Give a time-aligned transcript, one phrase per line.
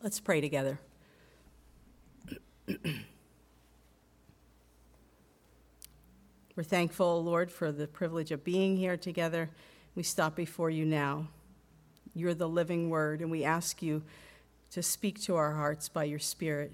[0.00, 0.78] Let's pray together.
[6.54, 9.50] We're thankful, Lord, for the privilege of being here together.
[9.96, 11.26] We stop before you now.
[12.14, 14.02] You're the living word, and we ask you
[14.70, 16.72] to speak to our hearts by your Spirit.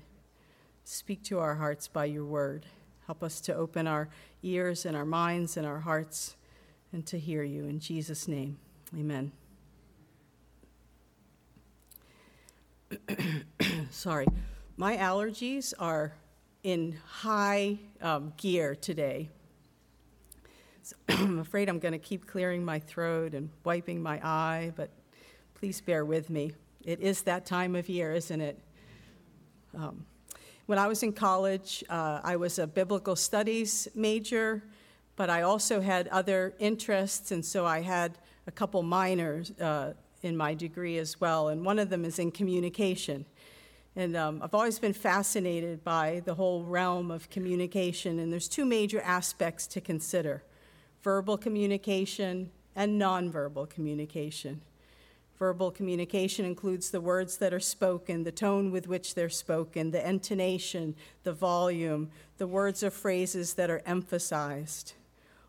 [0.84, 2.66] Speak to our hearts by your word.
[3.06, 4.08] Help us to open our
[4.42, 6.36] ears and our minds and our hearts
[6.92, 7.64] and to hear you.
[7.64, 8.58] In Jesus' name,
[8.94, 9.32] amen.
[13.90, 14.26] Sorry,
[14.76, 16.14] my allergies are
[16.62, 19.30] in high um, gear today.
[20.82, 24.90] So I'm afraid I'm going to keep clearing my throat and wiping my eye, but
[25.54, 26.52] please bear with me.
[26.84, 28.58] It is that time of year, isn't it?
[29.76, 30.04] Um,
[30.66, 34.62] when I was in college, uh, I was a biblical studies major,
[35.16, 39.92] but I also had other interests, and so I had a couple minors uh,
[40.24, 43.26] in my degree as well, and one of them is in communication.
[43.96, 48.64] And um, I've always been fascinated by the whole realm of communication, and there's two
[48.64, 50.42] major aspects to consider
[51.02, 54.62] verbal communication and nonverbal communication.
[55.38, 60.08] Verbal communication includes the words that are spoken, the tone with which they're spoken, the
[60.08, 64.94] intonation, the volume, the words or phrases that are emphasized.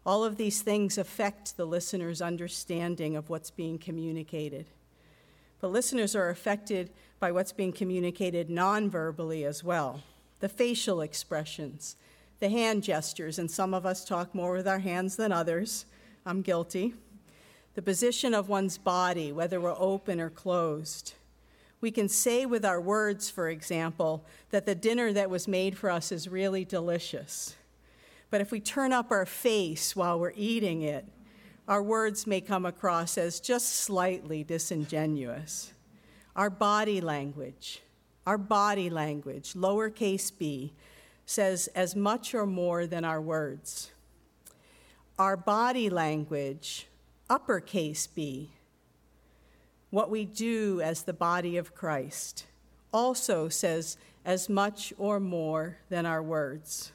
[0.06, 4.68] All of these things affect the listener's understanding of what's being communicated.
[5.62, 10.02] But listeners are affected by what's being communicated non-verbally as well.
[10.40, 11.96] The facial expressions,
[12.40, 15.86] the hand gestures, and some of us talk more with our hands than others.
[16.26, 16.94] I'm guilty.
[17.74, 21.14] The position of one's body, whether we're open or closed.
[21.82, 25.90] We can say with our words, for example, that the dinner that was made for
[25.90, 27.56] us is really delicious.
[28.30, 31.06] But if we turn up our face while we're eating it,
[31.68, 35.74] our words may come across as just slightly disingenuous.
[36.36, 37.82] Our body language,
[38.26, 40.74] our body language, lowercase b,
[41.26, 43.92] says as much or more than our words.
[45.18, 46.88] Our body language,
[47.30, 48.52] uppercase b,
[49.90, 52.46] what we do as the body of Christ,
[52.92, 56.92] also says as much or more than our words.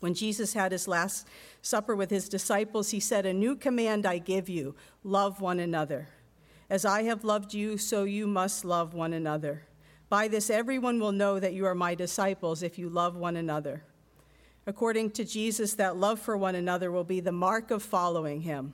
[0.00, 1.26] When Jesus had his last
[1.68, 4.74] supper with his disciples, he said, A new command I give you
[5.04, 6.08] love one another.
[6.70, 9.64] As I have loved you, so you must love one another.
[10.08, 13.82] By this, everyone will know that you are my disciples if you love one another.
[14.66, 18.72] According to Jesus, that love for one another will be the mark of following him.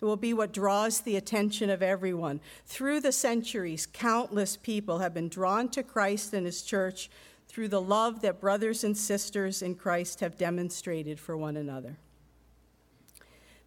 [0.00, 2.40] It will be what draws the attention of everyone.
[2.66, 7.08] Through the centuries, countless people have been drawn to Christ and his church
[7.46, 11.98] through the love that brothers and sisters in Christ have demonstrated for one another.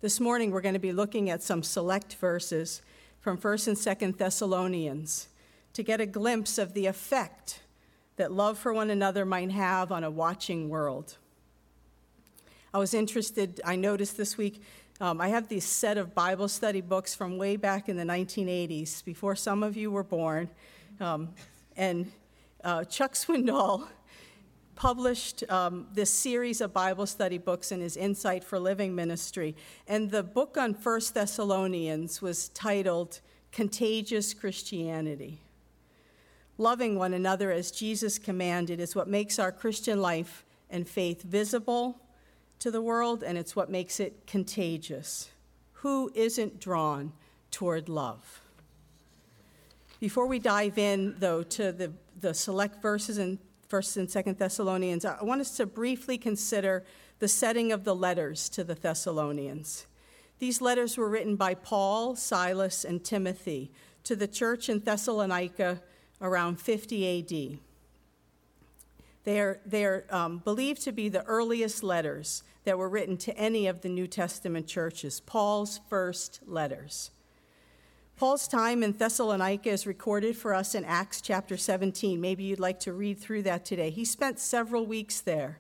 [0.02, 2.82] This morning, we're going to be looking at some select verses
[3.22, 5.30] from 1st and 2nd Thessalonians
[5.72, 7.62] to get a glimpse of the effect
[8.18, 11.16] that love for one another might have on a watching world.
[12.74, 14.62] I was interested, I noticed this week,
[15.00, 19.04] um, I have these set of Bible study books from way back in the 1980s,
[19.04, 20.50] before some of you were born.
[21.00, 21.30] Um,
[21.78, 22.12] and
[22.66, 23.88] uh, Chuck Swindoll
[24.76, 29.56] published um, this series of Bible study books in his Insight for Living ministry.
[29.88, 33.22] And the book on First Thessalonians was titled
[33.52, 35.40] Contagious Christianity.
[36.58, 42.00] Loving one another as Jesus commanded is what makes our Christian life and faith visible
[42.60, 45.30] to the world, and it's what makes it contagious.
[45.74, 47.14] Who isn't drawn
[47.52, 48.42] toward love?
[50.00, 53.40] Before we dive in, though, to the, the select verses in
[53.70, 56.84] 1st and 2nd Thessalonians, I want us to briefly consider
[57.20, 59.88] the setting of the letters to the Thessalonians.
[60.40, 63.72] These letters were written by Paul, Silas, and Timothy
[64.04, 65.82] to the church in Thessalonica
[66.22, 67.60] around 50 AD.
[69.24, 73.36] They are, they are um, believed to be the earliest letters that were written to
[73.38, 77.12] any of the New Testament churches, Paul's first letters.
[78.18, 82.22] Paul's time in Thessalonica is recorded for us in Acts chapter 17.
[82.22, 83.90] Maybe you'd like to read through that today.
[83.90, 85.60] He spent several weeks there.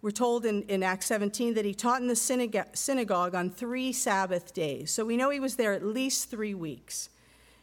[0.00, 3.92] We're told in, in Acts 17 that he taught in the synagogue, synagogue on three
[3.92, 4.92] Sabbath days.
[4.92, 7.08] So we know he was there at least three weeks.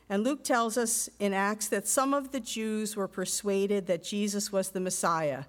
[0.09, 4.51] And Luke tells us in Acts that some of the Jews were persuaded that Jesus
[4.51, 5.45] was the Messiah,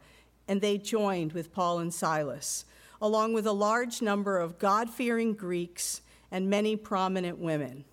[0.47, 2.65] and they joined with Paul and Silas,
[3.03, 6.01] along with a large number of God fearing Greeks
[6.31, 7.85] and many prominent women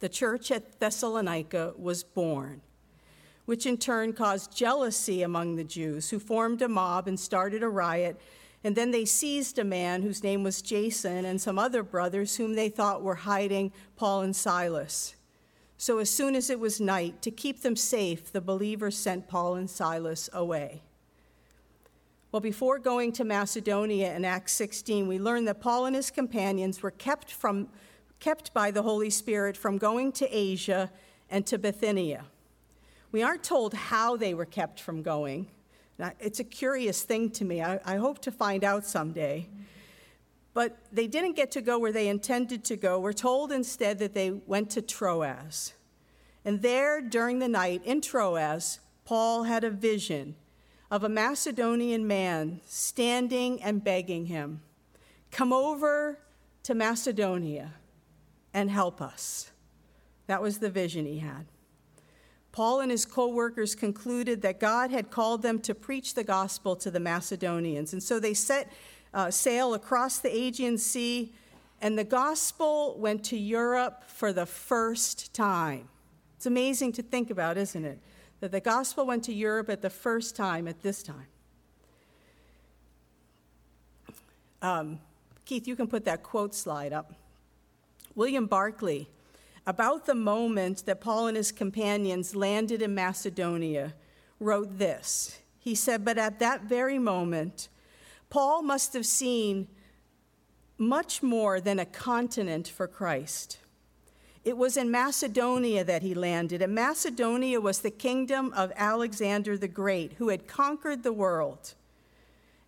[0.00, 2.60] the church at Thessalonica was born,
[3.46, 7.68] which in turn caused jealousy among the Jews, who formed a mob and started a
[7.68, 8.20] riot.
[8.64, 12.54] And then they seized a man whose name was Jason and some other brothers whom
[12.54, 15.14] they thought were hiding Paul and Silas.
[15.76, 19.54] So as soon as it was night, to keep them safe, the believers sent Paul
[19.54, 20.82] and Silas away.
[22.32, 26.82] Well, before going to Macedonia in Acts 16, we learn that Paul and his companions
[26.82, 27.68] were kept, from,
[28.20, 30.90] kept by the Holy Spirit from going to Asia
[31.30, 32.24] and to Bithynia.
[33.12, 35.48] We aren't told how they were kept from going.
[35.98, 37.62] Now, it's a curious thing to me.
[37.62, 39.48] I, I hope to find out someday.
[40.54, 42.98] But they didn't get to go where they intended to go.
[43.00, 45.74] We're told instead that they went to Troas.
[46.44, 50.34] And there, during the night in Troas, Paul had a vision
[50.90, 54.62] of a Macedonian man standing and begging him,
[55.30, 56.18] Come over
[56.62, 57.74] to Macedonia
[58.52, 59.50] and help us.
[60.26, 61.46] That was the vision he had.
[62.52, 66.76] Paul and his co workers concluded that God had called them to preach the gospel
[66.76, 67.92] to the Macedonians.
[67.92, 68.72] And so they set
[69.14, 71.32] uh, sail across the Aegean Sea,
[71.80, 75.88] and the gospel went to Europe for the first time.
[76.36, 77.98] It's amazing to think about, isn't it?
[78.40, 81.26] That the gospel went to Europe at the first time at this time.
[84.60, 85.00] Um,
[85.44, 87.12] Keith, you can put that quote slide up.
[88.14, 89.08] William Barclay,
[89.66, 93.94] about the moment that Paul and his companions landed in Macedonia,
[94.40, 95.38] wrote this.
[95.58, 97.68] He said, But at that very moment,
[98.30, 99.68] Paul must have seen
[100.78, 103.58] much more than a continent for Christ.
[104.44, 109.68] It was in Macedonia that he landed, and Macedonia was the kingdom of Alexander the
[109.68, 111.74] Great, who had conquered the world.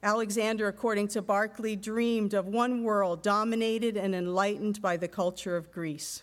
[0.02, 5.70] Alexander, according to Barclay, dreamed of one world dominated and enlightened by the culture of
[5.70, 6.22] Greece.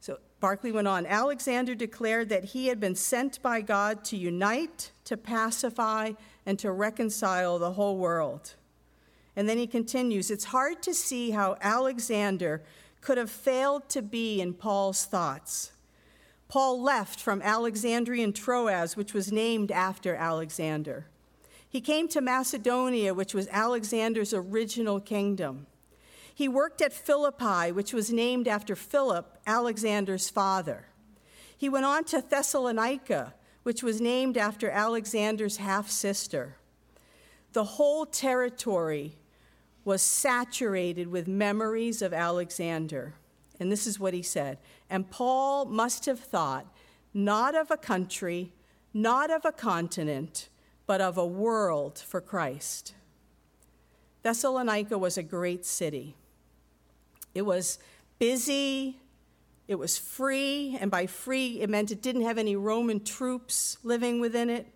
[0.00, 4.92] So Barclay went on Alexander declared that he had been sent by God to unite,
[5.04, 6.12] to pacify,
[6.46, 8.54] and to reconcile the whole world.
[9.34, 12.62] And then he continues It's hard to see how Alexander
[13.00, 15.72] could have failed to be in Paul's thoughts.
[16.48, 21.06] Paul left from Alexandrian Troas, which was named after Alexander.
[21.72, 25.66] He came to Macedonia, which was Alexander's original kingdom.
[26.34, 30.88] He worked at Philippi, which was named after Philip, Alexander's father.
[31.56, 33.32] He went on to Thessalonica,
[33.62, 36.58] which was named after Alexander's half sister.
[37.54, 39.16] The whole territory
[39.82, 43.14] was saturated with memories of Alexander.
[43.58, 44.58] And this is what he said.
[44.90, 46.66] And Paul must have thought
[47.14, 48.52] not of a country,
[48.92, 50.50] not of a continent,
[50.86, 52.94] but of a world for Christ.
[54.22, 56.16] Thessalonica was a great city.
[57.34, 57.78] It was
[58.18, 58.98] busy,
[59.68, 64.20] it was free, and by free, it meant it didn't have any Roman troops living
[64.20, 64.66] within it.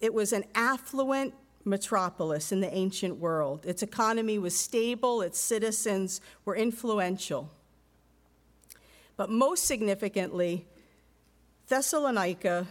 [0.00, 1.34] It was an affluent
[1.64, 3.64] metropolis in the ancient world.
[3.64, 7.50] Its economy was stable, its citizens were influential.
[9.16, 10.66] But most significantly,
[11.68, 12.66] Thessalonica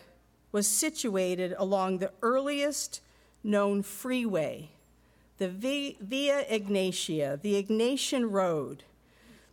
[0.51, 3.01] was situated along the earliest
[3.43, 4.69] known freeway,
[5.37, 8.83] the Via Egnatia, the Egnatian Road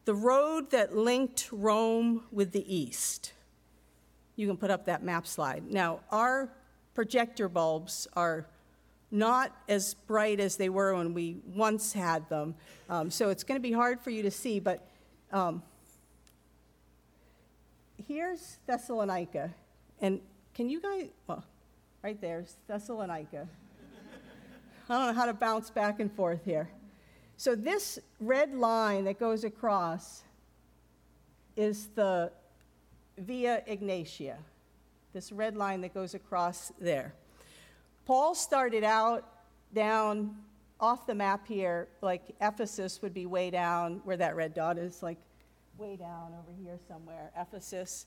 [0.09, 3.35] the road that linked Rome with the east.
[4.37, 5.71] You can put up that map slide.
[5.71, 6.49] Now, our
[6.95, 8.47] projector bulbs are
[9.11, 12.55] not as bright as they were when we once had them,
[12.89, 14.89] um, so it's going to be hard for you to see, but
[15.31, 15.63] um,
[18.07, 19.53] here's Thessalonica.
[20.01, 20.23] And
[20.59, 21.45] can you guys, well,
[22.03, 23.47] right there's Thessalonica.
[24.89, 26.69] I don't know how to bounce back and forth here.
[27.37, 30.25] So, this red line that goes across
[31.57, 32.33] is the
[33.19, 34.35] Via Egnatia,
[35.13, 37.15] this red line that goes across there.
[38.05, 39.29] Paul started out
[39.73, 40.35] down
[40.81, 45.05] off the map here, like Ephesus would be way down where that red dot is,
[45.05, 45.19] like
[45.77, 48.07] way down over here somewhere, Ephesus.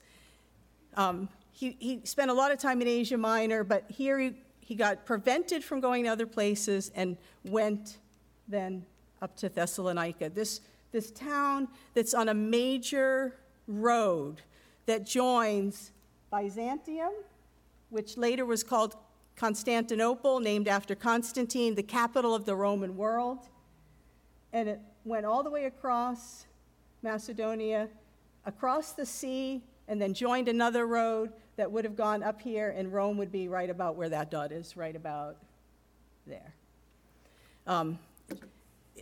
[0.96, 4.74] Um, he, he spent a lot of time in Asia Minor, but here he, he
[4.74, 7.98] got prevented from going to other places and went
[8.48, 8.84] then
[9.20, 13.36] up to Thessalonica, this, this town that's on a major
[13.68, 14.42] road
[14.86, 15.92] that joins
[16.30, 17.12] Byzantium,
[17.90, 18.96] which later was called
[19.36, 23.48] Constantinople, named after Constantine, the capital of the Roman world.
[24.52, 26.46] And it went all the way across
[27.02, 27.88] Macedonia,
[28.44, 32.92] across the sea, and then joined another road that would have gone up here, and
[32.92, 35.36] Rome would be right about where that dot is, right about
[36.26, 36.54] there.
[37.66, 37.98] Um,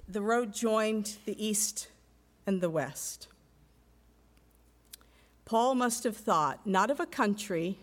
[0.08, 1.88] the road joined the east
[2.46, 3.28] and the west.
[5.44, 7.78] Paul must have thought not of a country,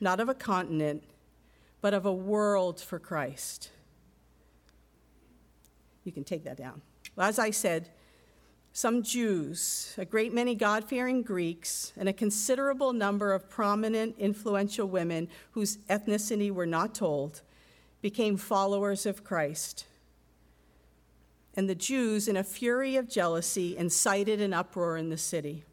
[0.00, 1.02] not of a continent,
[1.80, 3.70] but of a world for Christ.
[6.04, 6.82] You can take that down.
[7.16, 7.90] Well, as I said,
[8.72, 14.86] some Jews, a great many God fearing Greeks, and a considerable number of prominent, influential
[14.86, 17.42] women whose ethnicity were not told,
[18.00, 19.86] became followers of Christ.
[21.54, 25.64] And the Jews, in a fury of jealousy, incited an uproar in the city.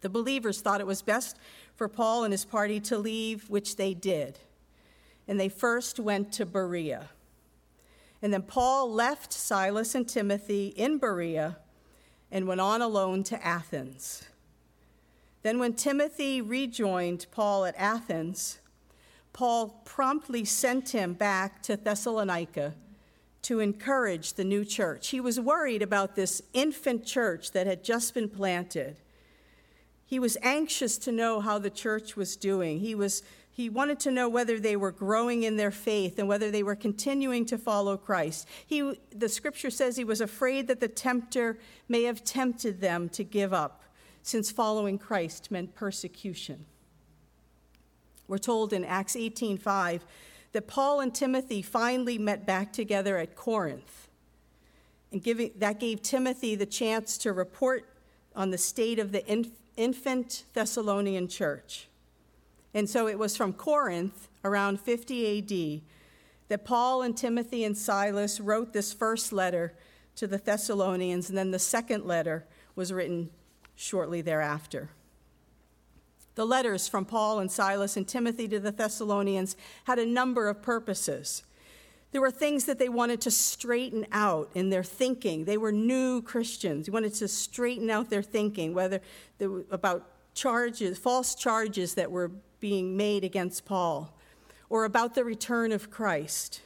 [0.00, 1.36] The believers thought it was best
[1.74, 4.38] for Paul and his party to leave, which they did.
[5.26, 7.10] And they first went to Berea.
[8.22, 11.56] And then Paul left Silas and Timothy in Berea
[12.30, 14.24] and went on alone to Athens.
[15.42, 18.58] Then, when Timothy rejoined Paul at Athens,
[19.32, 22.74] Paul promptly sent him back to Thessalonica
[23.42, 25.08] to encourage the new church.
[25.08, 29.00] He was worried about this infant church that had just been planted.
[30.04, 32.80] He was anxious to know how the church was doing.
[32.80, 33.22] He was
[33.60, 36.74] he wanted to know whether they were growing in their faith and whether they were
[36.74, 38.48] continuing to follow Christ.
[38.66, 43.22] He, the scripture says he was afraid that the tempter may have tempted them to
[43.22, 43.82] give up,
[44.22, 46.64] since following Christ meant persecution.
[48.28, 50.00] We're told in Acts 18:5
[50.52, 54.08] that Paul and Timothy finally met back together at Corinth.
[55.12, 57.86] And giving, that gave Timothy the chance to report
[58.34, 61.89] on the state of the inf- infant Thessalonian church.
[62.74, 65.82] And so it was from Corinth, around 50 AD,
[66.48, 69.74] that Paul and Timothy and Silas wrote this first letter
[70.16, 73.30] to the Thessalonians, and then the second letter was written
[73.74, 74.90] shortly thereafter.
[76.34, 80.62] The letters from Paul and Silas and Timothy to the Thessalonians had a number of
[80.62, 81.42] purposes.
[82.12, 85.44] There were things that they wanted to straighten out in their thinking.
[85.44, 86.86] They were new Christians.
[86.86, 89.00] They wanted to straighten out their thinking, whether
[89.70, 92.30] about charges, false charges that were
[92.60, 94.16] being made against Paul,
[94.68, 96.60] or about the return of Christ,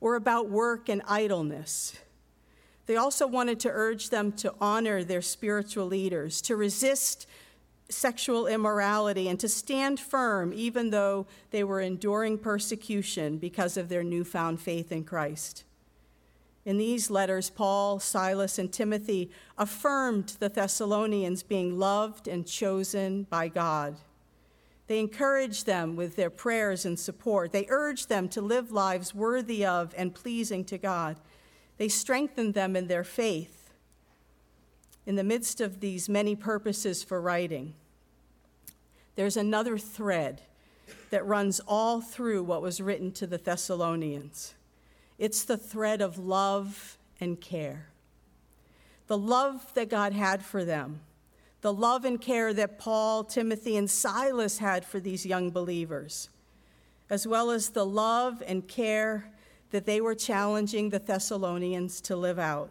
[0.00, 1.96] or about work and idleness.
[2.86, 7.26] They also wanted to urge them to honor their spiritual leaders, to resist
[7.88, 14.02] sexual immorality, and to stand firm even though they were enduring persecution because of their
[14.02, 15.64] newfound faith in Christ.
[16.64, 23.48] In these letters, Paul, Silas, and Timothy affirmed the Thessalonians being loved and chosen by
[23.48, 23.96] God.
[24.86, 27.52] They encouraged them with their prayers and support.
[27.52, 31.16] They urged them to live lives worthy of and pleasing to God.
[31.78, 33.72] They strengthened them in their faith
[35.06, 37.74] in the midst of these many purposes for writing.
[39.16, 40.42] There's another thread
[41.10, 44.54] that runs all through what was written to the Thessalonians
[45.18, 47.86] it's the thread of love and care.
[49.06, 51.00] The love that God had for them
[51.64, 56.28] the love and care that Paul, Timothy, and Silas had for these young believers,
[57.08, 59.32] as well as the love and care
[59.70, 62.68] that they were challenging the Thessalonians to live out.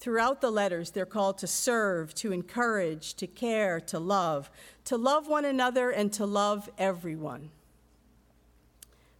[0.00, 4.50] Throughout the letters, they're called to serve, to encourage, to care, to love,
[4.86, 7.50] to love one another, and to love everyone.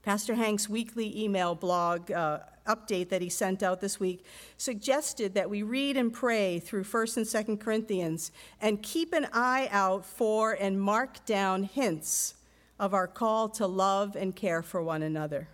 [0.03, 4.25] Pastor Hank's weekly email blog uh, update that he sent out this week
[4.57, 9.69] suggested that we read and pray through 1st and 2nd Corinthians and keep an eye
[9.71, 12.35] out for and mark down hints
[12.79, 15.49] of our call to love and care for one another.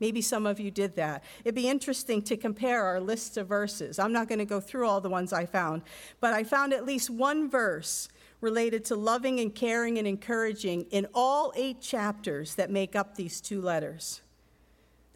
[0.00, 1.24] Maybe some of you did that.
[1.44, 3.98] It'd be interesting to compare our lists of verses.
[3.98, 5.82] I'm not going to go through all the ones I found,
[6.20, 8.08] but I found at least one verse
[8.40, 13.40] related to loving and caring and encouraging in all eight chapters that make up these
[13.40, 14.20] two letters.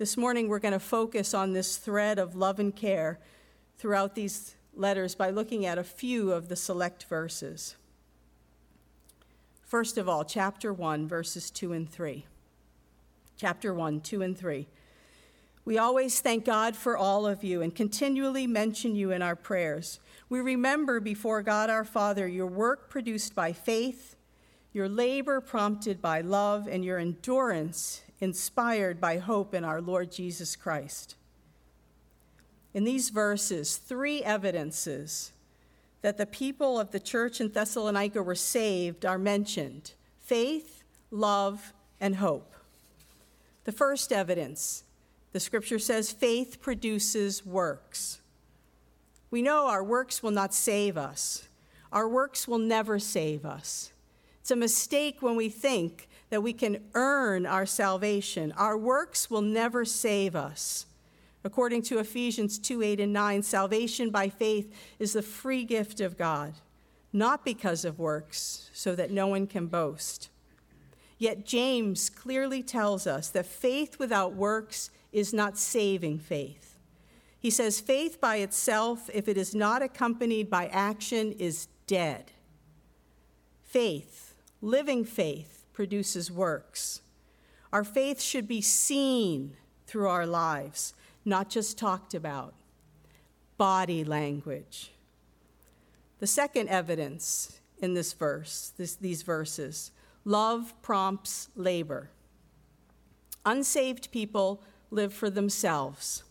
[0.02, 3.20] This morning, we're going to focus on this thread of love and care
[3.78, 7.76] throughout these letters by looking at a few of the select verses.
[9.62, 12.26] First of all, chapter 1, verses 2 and 3.
[13.36, 14.66] Chapter 1, 2 and 3.
[15.64, 20.00] We always thank God for all of you and continually mention you in our prayers.
[20.28, 24.16] We remember before God our Father your work produced by faith,
[24.72, 30.54] your labor prompted by love, and your endurance inspired by hope in our Lord Jesus
[30.54, 31.16] Christ.
[32.72, 35.32] In these verses, three evidences
[36.02, 42.16] that the people of the church in Thessalonica were saved are mentioned faith, love, and
[42.16, 42.54] hope.
[43.64, 44.84] The first evidence,
[45.32, 48.20] the scripture says, faith produces works.
[49.32, 51.48] We know our works will not save us,
[51.90, 53.92] our works will never save us.
[54.40, 58.52] It's a mistake when we think that we can earn our salvation.
[58.52, 60.86] Our works will never save us.
[61.44, 66.16] According to Ephesians 2 8 and 9, salvation by faith is the free gift of
[66.16, 66.54] God,
[67.12, 70.30] not because of works, so that no one can boast.
[71.18, 76.78] Yet James clearly tells us that faith without works is not saving faith.
[77.38, 82.32] He says, faith by itself, if it is not accompanied by action, is dead.
[83.62, 87.00] Faith, living faith, produces works.
[87.72, 92.54] Our faith should be seen through our lives, not just talked about.
[93.56, 94.92] Body language.
[96.18, 99.90] The second evidence in this verse, this, these verses,
[100.24, 102.10] love prompts labor.
[103.44, 106.22] Unsaved people live for themselves.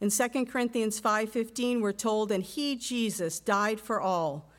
[0.00, 4.50] In 2 Corinthians 5:15 we're told and he Jesus died for all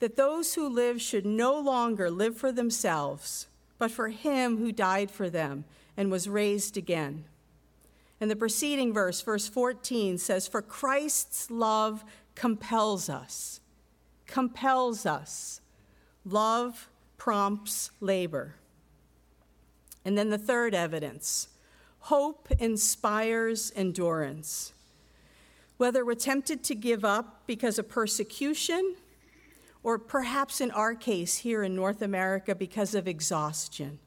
[0.00, 3.46] that those who live should no longer live for themselves
[3.78, 5.64] but for him who died for them
[5.96, 7.24] and was raised again.
[8.20, 13.60] And the preceding verse verse 14 says for Christ's love compels us
[14.26, 15.60] compels us
[16.24, 18.54] love prompts labor.
[20.04, 21.48] And then the third evidence
[22.00, 24.72] hope inspires endurance
[25.76, 28.96] whether we're tempted to give up because of persecution,
[29.86, 34.00] or perhaps in our case here in North America because of exhaustion.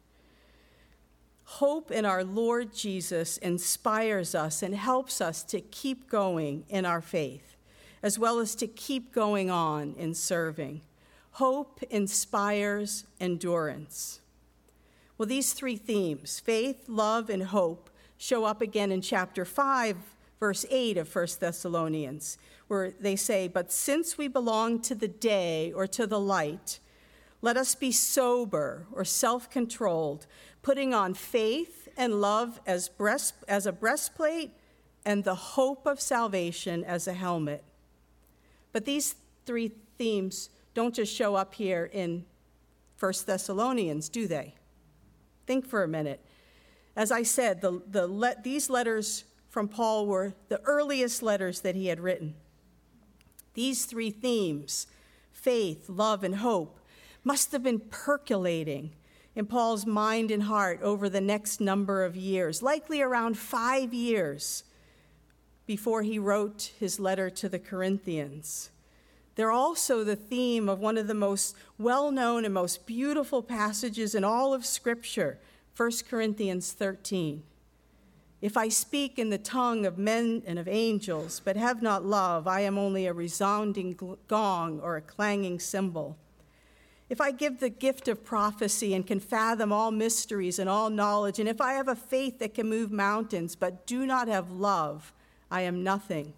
[1.45, 6.99] Hope in our Lord Jesus inspires us and helps us to keep going in our
[6.99, 7.55] faith,
[8.03, 10.81] as well as to keep going on in serving.
[11.31, 14.19] Hope inspires endurance.
[15.17, 19.95] Well, these three themes faith, love, and hope show up again in chapter 5
[20.39, 25.71] verse 8 of 1 Thessalonians, where they say, But since we belong to the day
[25.73, 26.79] or to the light,
[27.41, 30.27] let us be sober or self controlled,
[30.61, 34.51] putting on faith and love as, breast, as a breastplate
[35.05, 37.63] and the hope of salvation as a helmet.
[38.71, 39.15] But these
[39.45, 42.25] three themes don't just show up here in
[42.99, 44.55] 1 Thessalonians, do they?
[45.47, 46.23] Think for a minute.
[46.95, 51.75] As I said, the, the le- these letters from Paul were the earliest letters that
[51.75, 52.35] he had written.
[53.55, 54.87] These three themes
[55.31, 56.79] faith, love, and hope
[57.23, 58.91] must have been percolating
[59.35, 64.63] in Paul's mind and heart over the next number of years, likely around five years
[65.65, 68.69] before he wrote his letter to the Corinthians.
[69.35, 74.13] They're also the theme of one of the most well known and most beautiful passages
[74.13, 75.39] in all of Scripture,
[75.77, 77.43] 1 Corinthians 13.
[78.41, 82.47] If I speak in the tongue of men and of angels, but have not love,
[82.47, 86.15] I am only a resounding gong or a clanging cymbal.
[87.09, 91.39] If I give the gift of prophecy and can fathom all mysteries and all knowledge,
[91.39, 95.11] and if I have a faith that can move mountains, but do not have love,
[95.51, 96.33] I am nothing.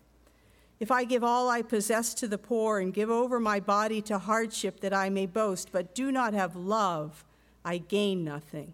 [0.80, 4.18] If I give all I possess to the poor and give over my body to
[4.18, 7.24] hardship that I may boast, but do not have love,
[7.64, 8.74] I gain nothing.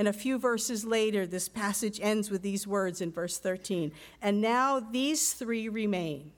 [0.00, 3.92] And a few verses later, this passage ends with these words in verse 13.
[4.22, 6.32] And now these three remain.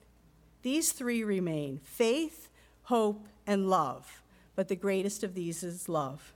[0.63, 2.49] These three remain faith,
[2.81, 4.21] hope, and love.
[4.57, 6.33] But the greatest of these is love.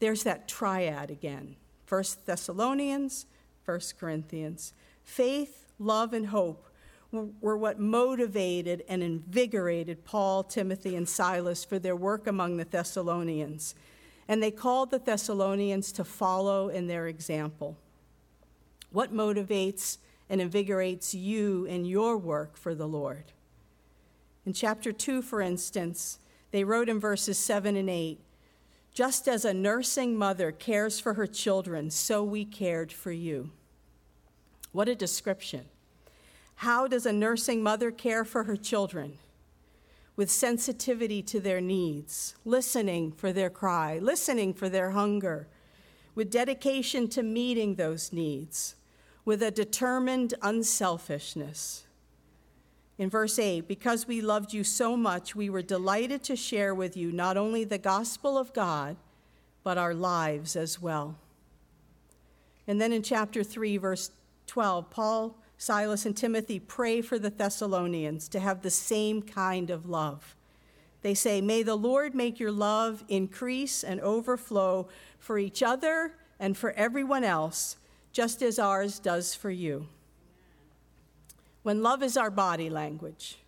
[0.00, 1.56] There's that triad again
[1.88, 3.24] 1 Thessalonians,
[3.64, 4.74] 1 Corinthians.
[5.02, 6.68] Faith, love, and hope
[7.40, 13.74] were what motivated and invigorated Paul, Timothy, and Silas for their work among the Thessalonians
[14.28, 17.76] and they called the Thessalonians to follow in their example.
[18.90, 19.98] What motivates
[20.30, 23.32] and invigorates you in your work for the Lord?
[24.46, 26.18] In chapter 2, for instance,
[26.50, 28.20] they wrote in verses 7 and 8
[28.92, 33.50] Just as a nursing mother cares for her children, so we cared for you.
[34.72, 35.66] What a description.
[36.56, 39.18] How does a nursing mother care for her children?
[40.16, 45.48] With sensitivity to their needs, listening for their cry, listening for their hunger,
[46.14, 48.76] with dedication to meeting those needs,
[49.24, 51.84] with a determined unselfishness.
[52.96, 56.96] In verse 8, because we loved you so much, we were delighted to share with
[56.96, 58.96] you not only the gospel of God,
[59.64, 61.16] but our lives as well.
[62.68, 64.12] And then in chapter 3, verse
[64.46, 69.88] 12, Paul Silas and Timothy pray for the Thessalonians to have the same kind of
[69.88, 70.36] love.
[71.00, 76.54] They say, May the Lord make your love increase and overflow for each other and
[76.54, 77.78] for everyone else,
[78.12, 79.88] just as ours does for you.
[81.62, 83.38] When love is our body language,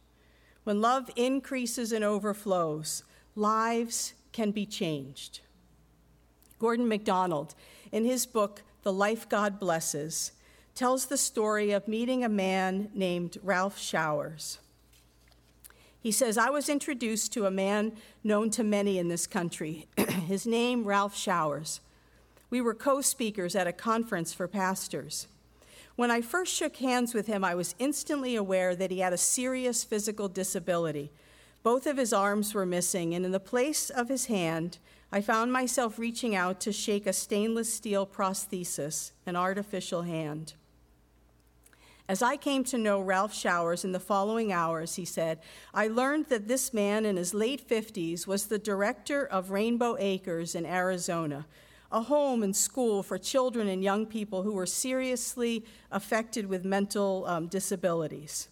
[0.65, 3.03] when love increases and overflows,
[3.35, 5.41] lives can be changed.
[6.59, 7.55] Gordon MacDonald,
[7.93, 10.33] in his book, The Life God Blesses,
[10.77, 14.59] tells the story of meeting a man named Ralph Showers.
[15.99, 19.89] He says, I was introduced to a man known to many in this country.
[19.97, 21.81] His name, Ralph Showers.
[22.51, 25.27] We were co speakers at a conference for pastors.
[25.97, 29.19] When I first shook hands with him, I was instantly aware that he had a
[29.19, 31.11] serious physical disability.
[31.63, 34.79] Both of his arms were missing, and in the place of his hand,
[35.11, 40.53] I found myself reaching out to shake a stainless steel prosthesis, an artificial hand.
[42.09, 45.41] As I came to know Ralph Showers in the following hours, he said,
[45.75, 50.55] I learned that this man in his late 50s was the director of Rainbow Acres
[50.55, 51.47] in Arizona,
[51.91, 57.25] a home and school for children and young people who were seriously affected with mental
[57.27, 58.49] um, disabilities.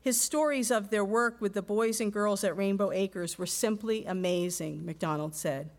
[0.00, 4.04] His stories of their work with the boys and girls at Rainbow Acres were simply
[4.04, 5.70] amazing, MacDonald said.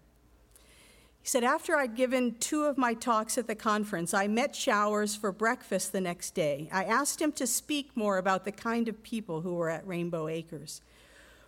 [1.21, 5.15] He said, After I'd given two of my talks at the conference, I met Showers
[5.15, 6.67] for breakfast the next day.
[6.71, 10.27] I asked him to speak more about the kind of people who were at Rainbow
[10.27, 10.81] Acres.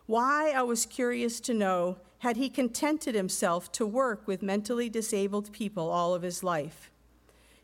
[0.06, 5.52] Why, I was curious to know, had he contented himself to work with mentally disabled
[5.52, 6.92] people all of his life?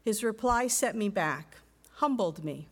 [0.04, 1.58] His reply set me back,
[1.98, 2.68] humbled me.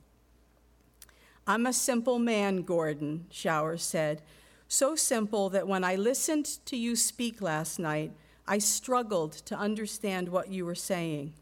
[1.45, 4.23] I'm a simple man, Gordon, Showers said,
[4.67, 8.11] so simple that when I listened to you speak last night,
[8.47, 11.33] I struggled to understand what you were saying.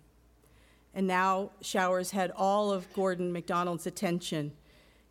[0.94, 4.54] And now Showers had all of Gordon MacDonald's attention.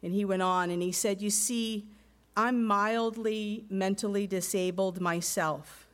[0.03, 1.87] And he went on and he said, You see,
[2.37, 5.87] I'm mildly mentally disabled myself.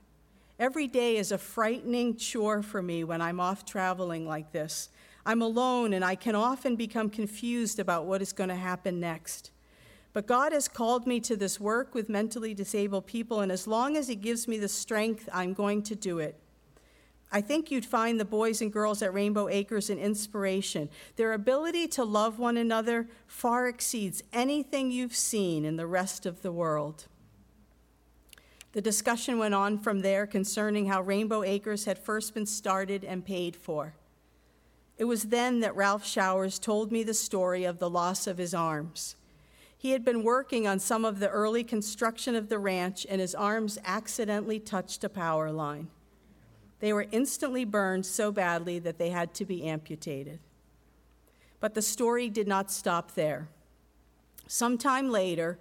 [0.58, 4.90] Every day is a frightening chore for me when I'm off traveling like this.
[5.26, 9.50] I'm alone and I can often become confused about what is going to happen next.
[10.12, 13.96] But God has called me to this work with mentally disabled people, and as long
[13.96, 16.40] as He gives me the strength, I'm going to do it.
[17.32, 20.90] I think you'd find the boys and girls at Rainbow Acres an inspiration.
[21.14, 26.42] Their ability to love one another far exceeds anything you've seen in the rest of
[26.42, 27.06] the world.
[28.72, 33.24] The discussion went on from there concerning how Rainbow Acres had first been started and
[33.24, 33.94] paid for.
[34.98, 38.54] It was then that Ralph Showers told me the story of the loss of his
[38.54, 39.16] arms.
[39.80, 43.34] He had been working on some of the early construction of the ranch, and his
[43.34, 45.88] arms accidentally touched a power line.
[46.80, 50.38] They were instantly burned so badly that they had to be amputated.
[51.60, 53.48] But the story did not stop there.
[54.46, 55.58] Sometime later,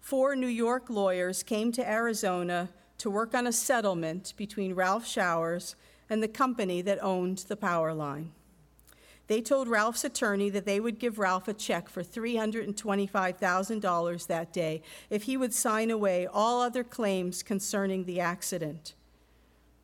[0.00, 5.74] four New York lawyers came to Arizona to work on a settlement between Ralph Showers
[6.08, 8.30] and the company that owned the power line.
[9.28, 14.82] They told Ralph's attorney that they would give Ralph a check for $325,000 that day
[15.10, 18.94] if he would sign away all other claims concerning the accident.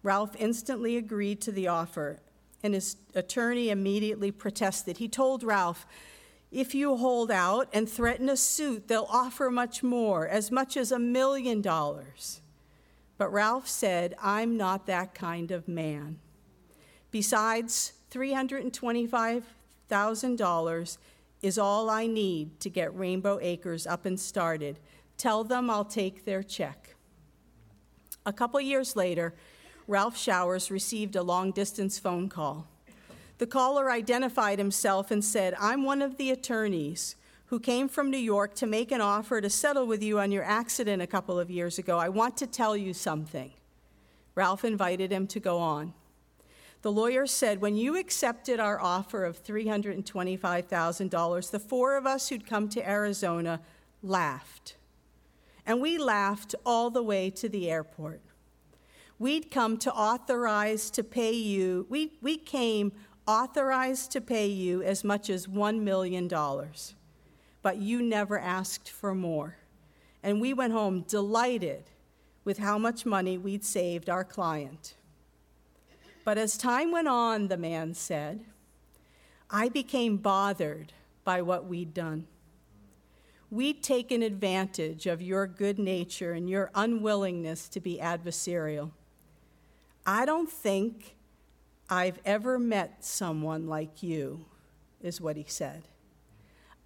[0.04, 2.20] Ralph instantly agreed to the offer,
[2.62, 4.98] and his attorney immediately protested.
[4.98, 5.86] He told Ralph,
[6.52, 10.92] if you hold out and threaten a suit, they'll offer much more, as much as
[10.92, 12.42] a million dollars.
[13.16, 16.18] But Ralph said, I'm not that kind of man.
[17.12, 20.98] Besides, $325,000
[21.42, 24.78] is all I need to get Rainbow Acres up and started.
[25.16, 26.96] Tell them I'll take their check.
[28.24, 29.34] A couple years later,
[29.86, 32.68] Ralph Showers received a long distance phone call.
[33.38, 38.16] The caller identified himself and said, I'm one of the attorneys who came from New
[38.16, 41.50] York to make an offer to settle with you on your accident a couple of
[41.50, 41.98] years ago.
[41.98, 43.52] I want to tell you something.
[44.34, 45.92] Ralph invited him to go on.
[46.82, 52.46] The lawyer said, When you accepted our offer of $325,000, the four of us who'd
[52.46, 53.60] come to Arizona
[54.02, 54.76] laughed.
[55.64, 58.20] And we laughed all the way to the airport.
[59.18, 62.92] We'd come to authorize to pay you, we, we came
[63.28, 66.28] authorized to pay you as much as $1 million.
[67.62, 69.58] But you never asked for more.
[70.24, 71.84] And we went home delighted
[72.44, 74.94] with how much money we'd saved our client.
[76.24, 78.44] But as time went on, the man said,
[79.50, 80.92] I became bothered
[81.24, 82.26] by what we'd done.
[83.50, 88.92] We'd taken advantage of your good nature and your unwillingness to be adversarial.
[90.06, 91.16] I don't think
[91.90, 94.46] I've ever met someone like you,
[95.02, 95.82] is what he said.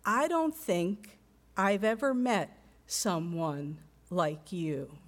[0.04, 1.18] I don't think
[1.56, 3.78] I've ever met someone
[4.10, 4.98] like you.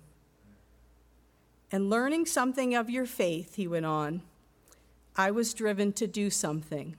[1.71, 4.23] And learning something of your faith, he went on,
[5.17, 6.97] I was driven to do something.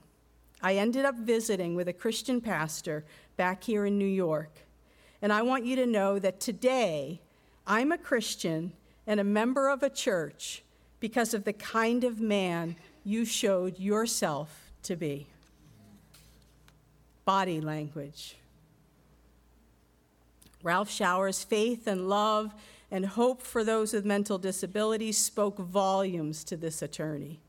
[0.62, 3.04] I ended up visiting with a Christian pastor
[3.36, 4.50] back here in New York.
[5.22, 7.20] And I want you to know that today
[7.66, 8.72] I'm a Christian
[9.06, 10.62] and a member of a church
[11.00, 15.26] because of the kind of man you showed yourself to be.
[17.24, 18.36] Body language.
[20.62, 22.54] Ralph Shower's faith and love
[22.90, 27.40] and hope for those with mental disabilities spoke volumes to this attorney.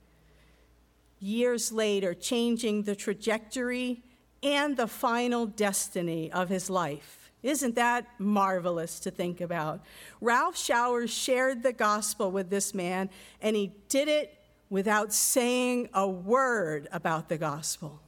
[1.19, 4.03] Years later, changing the trajectory
[4.43, 7.31] and the final destiny of his life.
[7.43, 9.81] Isn't that marvelous to think about?
[10.19, 13.09] Ralph Showers shared the gospel with this man,
[13.41, 14.37] and he did it
[14.69, 17.99] without saying a word about the gospel.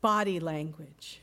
[0.00, 1.20] Body language.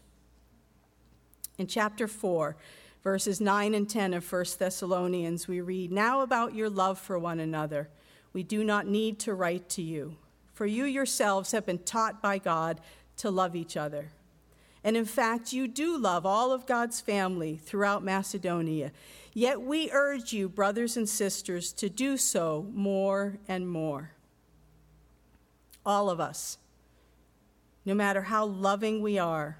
[1.57, 2.57] In chapter 4,
[3.03, 7.39] verses 9 and 10 of 1 Thessalonians, we read, Now about your love for one
[7.39, 7.89] another,
[8.31, 10.15] we do not need to write to you,
[10.53, 12.79] for you yourselves have been taught by God
[13.17, 14.09] to love each other.
[14.83, 18.91] And in fact, you do love all of God's family throughout Macedonia.
[19.33, 24.11] Yet we urge you, brothers and sisters, to do so more and more.
[25.85, 26.57] All of us,
[27.85, 29.57] no matter how loving we are,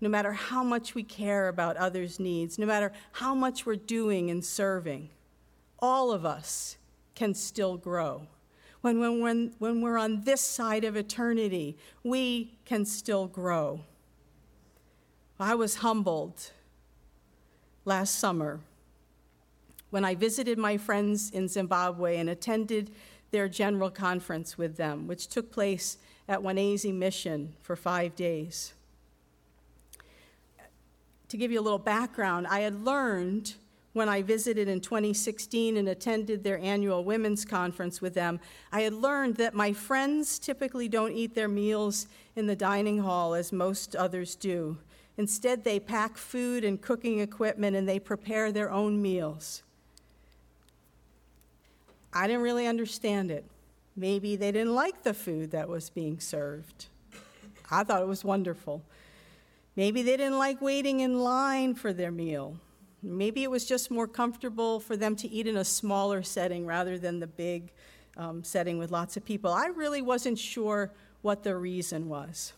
[0.00, 4.30] no matter how much we care about others' needs, no matter how much we're doing
[4.30, 5.10] and serving,
[5.78, 6.76] all of us
[7.14, 8.26] can still grow.
[8.82, 13.80] When, when, when, when we're on this side of eternity, we can still grow.
[15.40, 16.52] I was humbled
[17.84, 18.60] last summer
[19.90, 22.90] when I visited my friends in Zimbabwe and attended
[23.30, 28.74] their general conference with them, which took place at Wanezi Mission for five days
[31.28, 33.54] to give you a little background, I had learned
[33.96, 38.92] when I visited in 2016 and attended their annual women's conference with them, I had
[38.92, 43.96] learned that my friends typically don't eat their meals in the dining hall as most
[43.96, 44.76] others do.
[45.16, 49.62] Instead, they pack food and cooking equipment and they prepare their own meals.
[52.12, 53.46] I didn't really understand it.
[53.96, 56.88] Maybe they didn't like the food that was being served.
[57.70, 58.82] I thought it was wonderful.
[59.76, 62.58] Maybe they didn't like waiting in line for their meal.
[63.02, 66.98] Maybe it was just more comfortable for them to eat in a smaller setting rather
[66.98, 67.70] than the big
[68.16, 69.52] um, setting with lots of people.
[69.52, 72.54] I really wasn't sure what the reason was.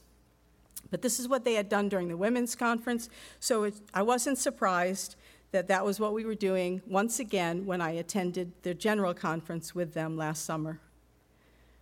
[0.91, 4.39] But this is what they had done during the women's conference, so it, I wasn't
[4.39, 5.17] surprised
[5.51, 9.75] that that was what we were doing once again when I attended their general conference
[9.75, 10.81] with them last summer.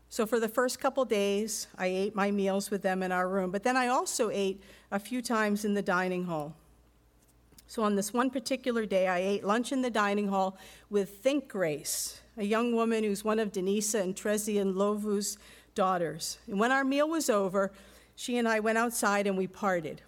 [0.08, 3.50] So for the first couple days, I ate my meals with them in our room,
[3.50, 6.54] but then I also ate a few times in the dining hall.
[7.66, 10.56] So on this one particular day, I ate lunch in the dining hall
[10.88, 15.36] with Think Grace, a young woman who's one of Denisa and Trezi and Lovu's
[15.74, 16.38] daughters.
[16.46, 17.72] And when our meal was over,
[18.14, 20.02] she and I went outside and we parted.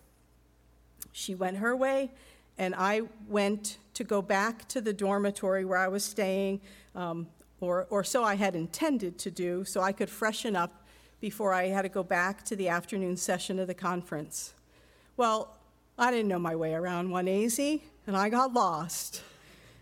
[1.11, 2.13] She went her way,
[2.57, 6.61] and I went to go back to the dormitory where I was staying
[6.95, 7.27] um,
[7.61, 10.87] or, or so I had intended to do, so I could freshen up
[11.21, 14.55] before I had to go back to the afternoon session of the conference.
[15.17, 15.57] Well,
[15.99, 19.23] I didn't know my way around Wanezi, and I got lost.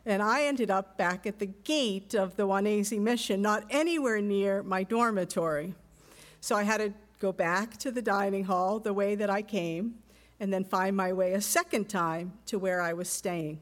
[0.06, 4.62] And I ended up back at the gate of the Wanezi mission, not anywhere near
[4.62, 5.74] my dormitory.
[6.40, 9.96] So I had to go back to the dining hall the way that I came,
[10.40, 13.58] and then find my way a second time to where I was staying.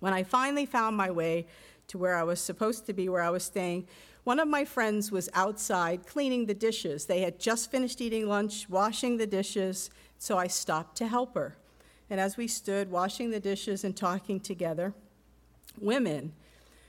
[0.00, 1.46] When I finally found my way
[1.88, 3.86] to where I was supposed to be, where I was staying,
[4.24, 7.04] one of my friends was outside cleaning the dishes.
[7.04, 11.56] They had just finished eating lunch, washing the dishes, so I stopped to help her.
[12.08, 14.94] And as we stood washing the dishes and talking together,
[15.78, 16.32] women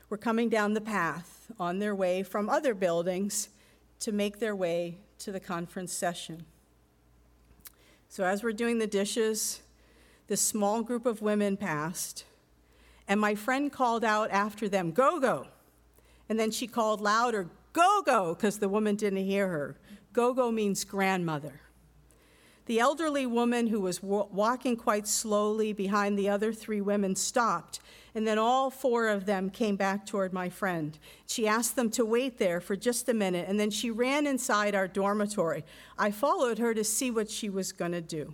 [0.10, 3.50] were coming down the path on their way from other buildings
[4.00, 6.46] to make their way to the conference session.
[8.08, 9.62] So as we're doing the dishes,
[10.28, 12.24] this small group of women passed
[13.08, 15.48] and my friend called out after them, Go, go.
[16.30, 19.78] And then she called louder, Go, go, because the woman didn't hear her.
[20.13, 21.62] Go, go means grandmother.
[22.68, 27.80] The elderly woman who was walking quite slowly behind the other three women stopped,
[28.15, 30.98] and then all four of them came back toward my friend.
[31.28, 34.74] She asked them to wait there for just a minute, and then she ran inside
[34.74, 35.63] our dormitory.
[35.98, 38.34] I followed her to see what she was going to do.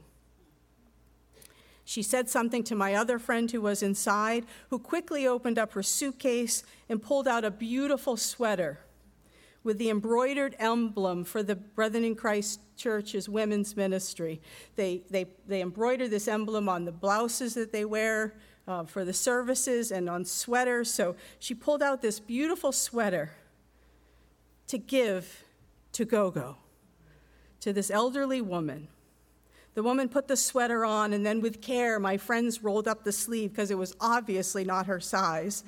[1.91, 5.83] She said something to my other friend who was inside, who quickly opened up her
[5.83, 8.79] suitcase and pulled out a beautiful sweater
[9.65, 14.39] with the embroidered emblem for the Brethren in Christ Church's women's ministry.
[14.77, 18.35] They, they, they embroider this emblem on the blouses that they wear
[18.69, 20.89] uh, for the services and on sweaters.
[20.93, 23.31] So she pulled out this beautiful sweater
[24.67, 25.43] to give
[25.91, 26.55] to Gogo,
[27.59, 28.87] to this elderly woman.
[29.73, 33.11] The woman put the sweater on, and then with care, my friends rolled up the
[33.11, 35.63] sleeve because it was obviously not her size.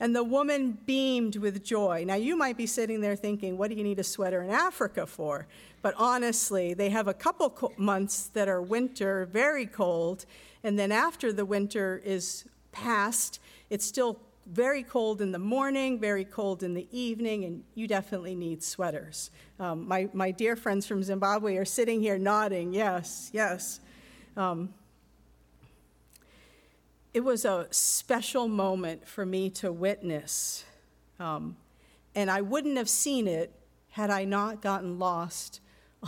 [0.00, 2.04] And the woman beamed with joy.
[2.06, 5.06] Now, you might be sitting there thinking, what do you need a sweater in Africa
[5.06, 5.46] for?
[5.82, 10.24] But honestly, they have a couple co- months that are winter, very cold.
[10.64, 13.38] And then after the winter is past,
[13.68, 18.34] it's still very cold in the morning, very cold in the evening, and you definitely
[18.34, 19.30] need sweaters.
[19.60, 23.80] Um, my, my dear friends from Zimbabwe are sitting here nodding, yes, yes.
[24.36, 24.74] Um,
[27.14, 30.64] it was a special moment for me to witness,
[31.20, 31.56] um,
[32.14, 33.52] and I wouldn't have seen it
[33.90, 35.60] had I not gotten lost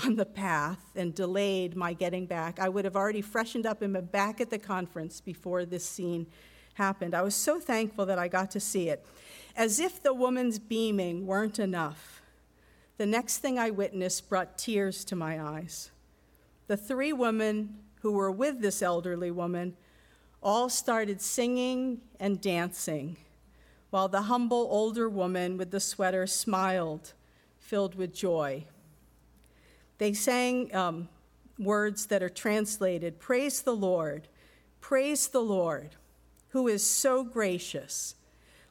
[0.03, 2.59] on the path and delayed my getting back.
[2.59, 6.27] I would have already freshened up and been back at the conference before this scene
[6.74, 7.14] happened.
[7.14, 9.04] I was so thankful that I got to see it.
[9.56, 12.22] As if the woman's beaming weren't enough,
[12.96, 15.90] the next thing I witnessed brought tears to my eyes.
[16.66, 19.76] The three women who were with this elderly woman
[20.42, 23.16] all started singing and dancing,
[23.90, 27.14] while the humble older woman with the sweater smiled,
[27.58, 28.64] filled with joy.
[29.98, 31.08] They sang um,
[31.58, 34.28] words that are translated Praise the Lord,
[34.80, 35.96] praise the Lord
[36.54, 38.14] who is so gracious.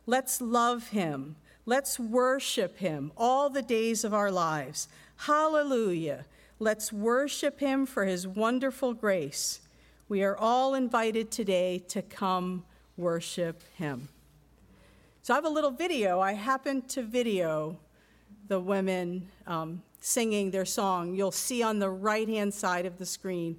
[0.06, 1.36] Let's love him.
[1.66, 4.88] Let's worship him all the days of our lives.
[5.18, 6.24] Hallelujah.
[6.60, 9.60] Let's worship him for his wonderful grace.
[10.08, 12.64] We are all invited today to come
[12.96, 14.08] worship him.
[15.22, 16.22] So I have a little video.
[16.22, 17.78] I happened to video
[18.48, 21.16] the women um, singing their song.
[21.16, 23.58] You'll see on the right hand side of the screen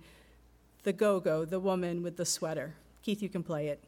[0.82, 2.72] the gogo, the woman with the sweater.
[3.02, 3.84] Keith, you can play it.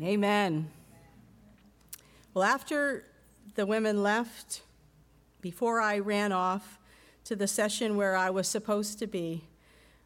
[0.00, 0.70] Amen.
[2.32, 3.04] Well, after
[3.56, 4.62] the women left,
[5.40, 6.78] before I ran off
[7.24, 9.44] to the session where I was supposed to be,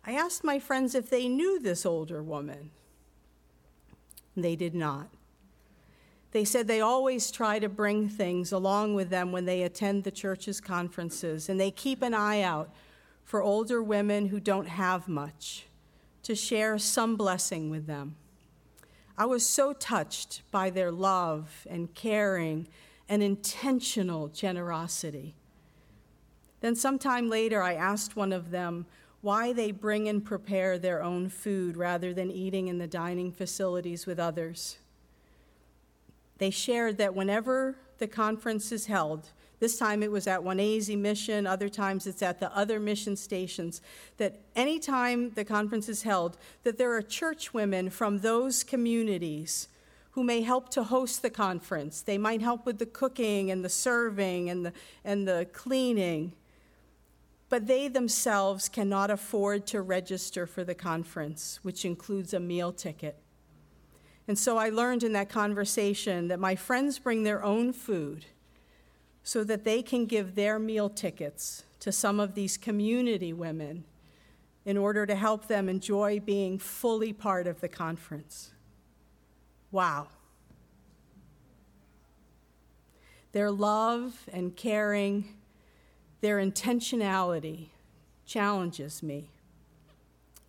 [0.07, 2.71] I asked my friends if they knew this older woman.
[4.35, 5.09] They did not.
[6.31, 10.11] They said they always try to bring things along with them when they attend the
[10.11, 12.71] church's conferences, and they keep an eye out
[13.25, 15.67] for older women who don't have much
[16.23, 18.17] to share some blessing with them.
[19.17, 22.69] I was so touched by their love and caring
[23.09, 25.35] and intentional generosity.
[26.61, 28.87] Then, sometime later, I asked one of them
[29.21, 34.07] why they bring and prepare their own food rather than eating in the dining facilities
[34.07, 34.79] with others.
[36.39, 39.31] They shared that whenever the conference is held,
[39.63, 43.81] this time it was at Wanezi Mission, other times it's at the other mission stations.
[44.17, 49.69] That anytime the conference is held, that there are church women from those communities
[50.11, 52.03] who may help to host the conference.
[52.03, 54.73] They might help with the cooking and the serving and the,
[55.05, 56.33] and the cleaning.
[57.49, 63.17] But they themselves cannot afford to register for the conference, which includes a meal ticket.
[64.27, 68.25] And so I learned in that conversation that my friends bring their own food
[69.23, 73.85] so that they can give their meal tickets to some of these community women
[74.65, 78.53] in order to help them enjoy being fully part of the conference.
[79.71, 80.09] Wow.
[83.33, 85.37] Their love and caring,
[86.21, 87.69] their intentionality
[88.27, 89.31] challenges me.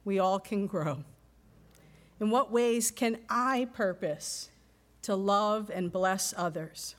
[0.05, 1.03] We all can grow.
[2.19, 4.49] In what ways can I purpose
[5.03, 6.95] to love and bless others?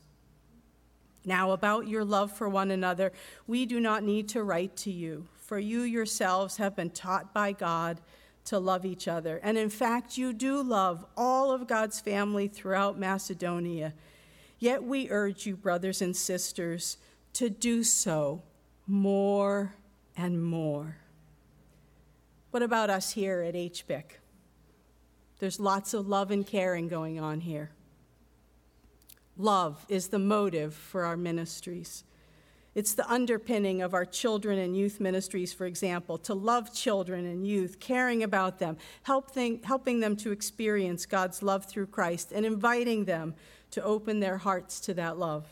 [1.25, 3.13] Now, about your love for one another,
[3.47, 7.53] we do not need to write to you, for you yourselves have been taught by
[7.53, 8.01] God
[8.47, 9.41] to love each other.
[9.43, 13.95] And in fact, you do love all of God's family throughout Macedonia.
[14.59, 16.99] Yet we urge you, brothers and sisters,
[17.35, 18.43] to do so
[18.87, 19.75] more
[20.17, 20.99] and more.
[22.51, 24.05] What about us here at HBIC?
[25.39, 27.71] There's lots of love and caring going on here.
[29.37, 32.05] Love is the motive for our ministries.
[32.75, 37.47] It's the underpinning of our children and youth ministries, for example, to love children and
[37.47, 43.05] youth, caring about them, helping, helping them to experience God's love through Christ, and inviting
[43.05, 43.35] them
[43.71, 45.47] to open their hearts to that love.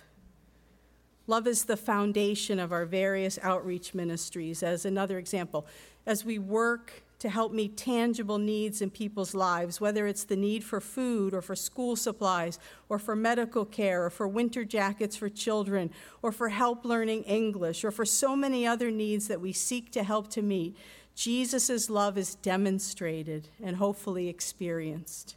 [1.29, 4.63] Love is the foundation of our various outreach ministries.
[4.63, 5.67] As another example,
[6.07, 10.65] as we work to help meet tangible needs in people's lives, whether it's the need
[10.65, 12.59] for food or for school supplies
[12.89, 15.89] or for medical care or for winter jackets for children
[16.21, 20.03] or for help learning English or for so many other needs that we seek to
[20.03, 20.77] help to meet,
[21.15, 25.37] Jesus' love is demonstrated and hopefully experienced.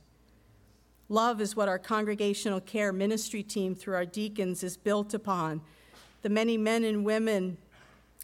[1.07, 5.61] Love is what our congregational care ministry team through our deacons is built upon.
[6.23, 7.57] The many men and women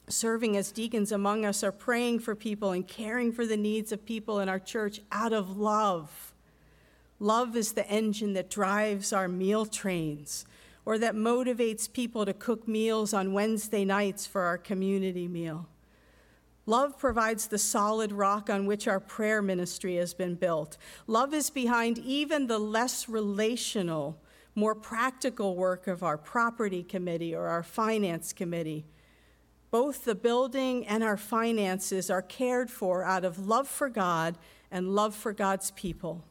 [0.07, 4.05] serving as deacons among us are praying for people and caring for the needs of
[4.05, 6.33] people in our church out of love.
[7.19, 10.45] Love is the engine that drives our meal trains
[10.85, 15.67] or that motivates people to cook meals on Wednesday nights for our community meal.
[16.65, 20.77] Love provides the solid rock on which our prayer ministry has been built.
[21.07, 24.17] Love is behind even the less relational,
[24.55, 28.85] more practical work of our property committee or our finance committee.
[29.71, 34.37] Both the building and our finances are cared for out of love for God
[34.69, 36.25] and love for God's people.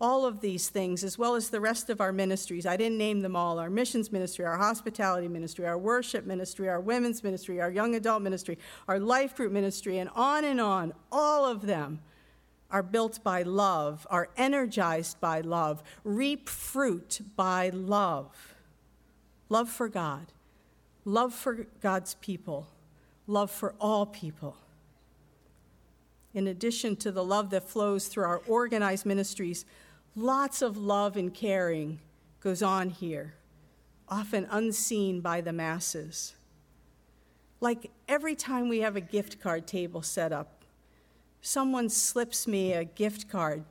[0.00, 3.22] All of these things, as well as the rest of our ministries, I didn't name
[3.22, 7.70] them all our missions ministry, our hospitality ministry, our worship ministry, our women's ministry, our
[7.70, 8.58] young adult ministry,
[8.88, 12.00] our life group ministry, and on and on, all of them
[12.68, 18.56] are built by love, are energized by love, reap fruit by love.
[19.48, 20.32] Love for God
[21.04, 22.68] love for God's people,
[23.26, 24.56] love for all people.
[26.32, 29.64] In addition to the love that flows through our organized ministries,
[30.16, 32.00] lots of love and caring
[32.40, 33.34] goes on here,
[34.08, 36.34] often unseen by the masses.
[37.60, 40.64] Like every time we have a gift card table set up,
[41.40, 43.64] someone slips me a gift card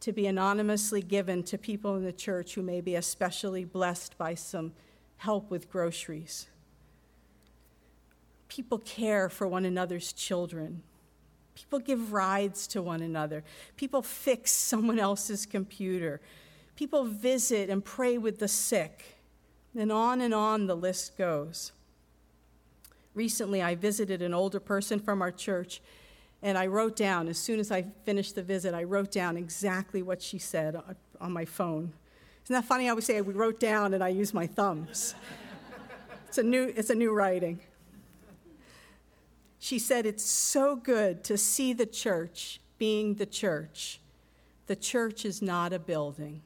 [0.00, 4.34] to be anonymously given to people in the church who may be especially blessed by
[4.34, 4.72] some
[5.18, 6.46] help with groceries.
[8.48, 10.82] People care for one another's children.
[11.54, 13.42] People give rides to one another.
[13.76, 16.20] People fix someone else's computer.
[16.76, 19.18] People visit and pray with the sick.
[19.76, 21.72] And on and on the list goes.
[23.14, 25.80] Recently, I visited an older person from our church,
[26.42, 30.02] and I wrote down, as soon as I finished the visit, I wrote down exactly
[30.02, 30.78] what she said
[31.18, 31.92] on my phone.
[32.44, 35.14] Isn't that funny I always say we wrote down and I use my thumbs?
[36.28, 37.58] it's, a new, it's a new writing.
[39.66, 44.00] She said, It's so good to see the church being the church.
[44.68, 46.42] The church is not a building.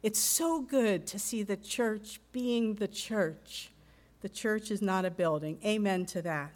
[0.00, 3.72] It's so good to see the church being the church.
[4.20, 5.58] The church is not a building.
[5.64, 6.52] Amen to that.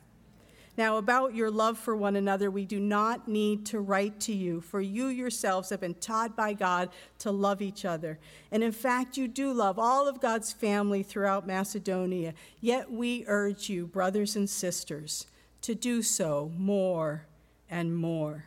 [0.76, 4.60] Now, about your love for one another, we do not need to write to you,
[4.60, 8.20] for you yourselves have been taught by God to love each other.
[8.52, 12.34] And in fact, you do love all of God's family throughout Macedonia.
[12.60, 15.26] Yet we urge you, brothers and sisters,
[15.62, 17.26] to do so more
[17.70, 18.44] and more.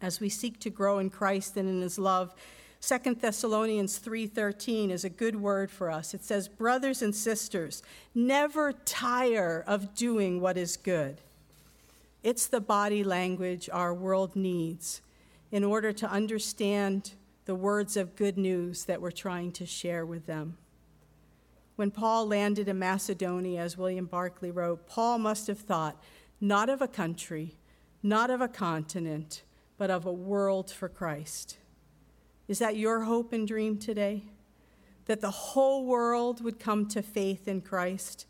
[0.00, 2.34] As we seek to grow in Christ and in his love,
[2.80, 6.14] 2 Thessalonians 3:13 is a good word for us.
[6.14, 7.82] It says, "Brothers and sisters,
[8.14, 11.22] never tire of doing what is good."
[12.22, 15.00] It's the body language our world needs
[15.50, 17.12] in order to understand
[17.46, 20.58] the words of good news that we're trying to share with them.
[21.76, 26.02] When Paul landed in Macedonia, as William Barclay wrote, Paul must have thought
[26.40, 27.58] not of a country,
[28.02, 29.42] not of a continent,
[29.76, 31.58] but of a world for Christ.
[32.48, 34.24] Is that your hope and dream today?
[35.04, 38.26] That the whole world would come to faith in Christ,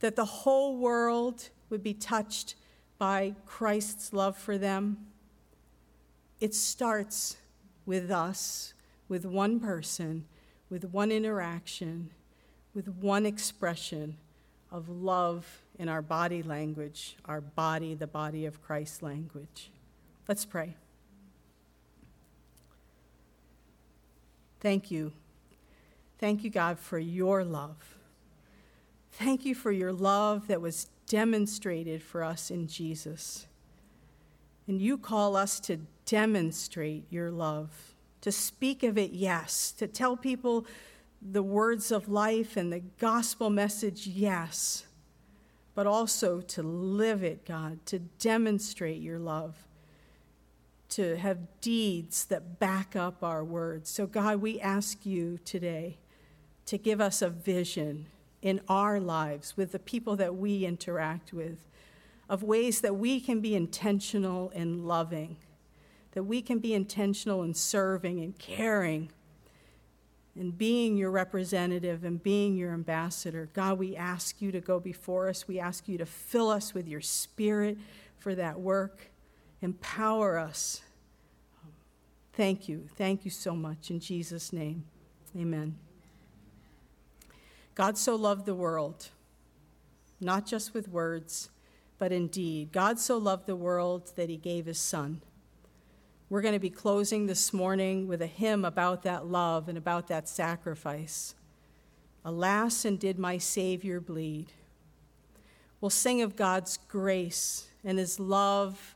[0.00, 2.56] that the whole world would be touched
[2.98, 5.06] by Christ's love for them?
[6.40, 7.38] It starts
[7.86, 8.74] with us,
[9.08, 10.26] with one person,
[10.68, 12.10] with one interaction
[12.74, 14.16] with one expression
[14.70, 19.70] of love in our body language, our body, the body of Christ language.
[20.28, 20.76] Let's pray.
[24.60, 25.12] Thank you.
[26.18, 27.98] Thank you, God, for your love.
[29.12, 33.46] Thank you for your love that was demonstrated for us in Jesus.
[34.66, 40.16] And you call us to demonstrate your love, to speak of it, yes, to tell
[40.16, 40.64] people
[41.30, 44.86] the words of life and the gospel message, yes,
[45.74, 49.66] but also to live it, God, to demonstrate your love,
[50.90, 53.88] to have deeds that back up our words.
[53.88, 55.98] So, God, we ask you today
[56.66, 58.06] to give us a vision
[58.42, 61.64] in our lives with the people that we interact with
[62.28, 65.36] of ways that we can be intentional in loving,
[66.12, 69.10] that we can be intentional in serving and caring
[70.38, 73.50] and being your representative and being your ambassador.
[73.52, 75.46] God, we ask you to go before us.
[75.46, 77.76] We ask you to fill us with your spirit
[78.18, 79.10] for that work.
[79.60, 80.80] Empower us.
[82.32, 82.88] Thank you.
[82.96, 83.90] Thank you so much.
[83.90, 84.84] In Jesus' name,
[85.36, 85.76] amen.
[87.74, 89.08] God so loved the world,
[90.20, 91.50] not just with words,
[91.98, 92.72] but in deed.
[92.72, 95.20] God so loved the world that he gave his son
[96.32, 100.08] we're going to be closing this morning with a hymn about that love and about
[100.08, 101.34] that sacrifice.
[102.24, 104.46] Alas, and did my Savior bleed?
[105.78, 108.94] We'll sing of God's grace and his love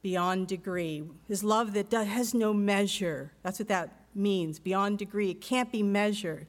[0.00, 3.32] beyond degree, his love that has no measure.
[3.42, 5.30] That's what that means, beyond degree.
[5.30, 6.46] It can't be measured.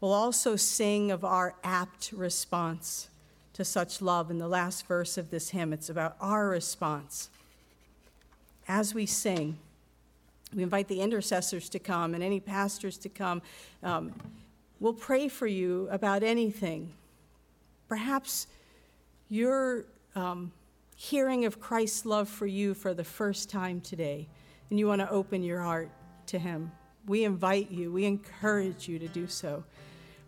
[0.00, 3.08] We'll also sing of our apt response
[3.54, 5.72] to such love in the last verse of this hymn.
[5.72, 7.30] It's about our response
[8.68, 9.58] as we sing,
[10.54, 13.42] we invite the intercessors to come and any pastors to come.
[13.82, 14.14] Um,
[14.78, 16.92] we'll pray for you about anything.
[17.88, 18.46] Perhaps
[19.28, 20.52] you're um,
[20.96, 24.28] hearing of Christ's love for you for the first time today,
[24.70, 25.90] and you want to open your heart
[26.26, 26.70] to Him.
[27.06, 29.64] We invite you, we encourage you to do so.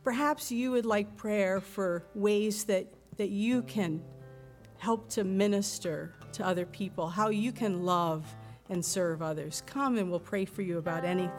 [0.03, 2.87] Perhaps you would like prayer for ways that,
[3.19, 4.03] that you can
[4.79, 8.25] help to minister to other people, how you can love
[8.69, 9.63] and serve others.
[9.67, 11.29] Come and we'll pray for you about anything.